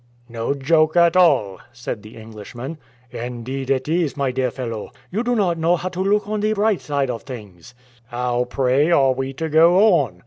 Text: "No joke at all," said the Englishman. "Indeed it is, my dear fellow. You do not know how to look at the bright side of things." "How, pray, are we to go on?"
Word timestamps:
"No 0.29 0.55
joke 0.55 0.95
at 0.95 1.15
all," 1.15 1.59
said 1.71 2.01
the 2.01 2.17
Englishman. 2.17 2.79
"Indeed 3.11 3.69
it 3.69 3.87
is, 3.87 4.17
my 4.17 4.31
dear 4.31 4.49
fellow. 4.49 4.89
You 5.11 5.21
do 5.21 5.35
not 5.35 5.59
know 5.59 5.75
how 5.75 5.89
to 5.89 6.01
look 6.01 6.27
at 6.27 6.41
the 6.41 6.53
bright 6.53 6.81
side 6.81 7.11
of 7.11 7.21
things." 7.21 7.75
"How, 8.07 8.45
pray, 8.45 8.89
are 8.89 9.11
we 9.13 9.31
to 9.33 9.47
go 9.47 9.77
on?" 9.99 10.19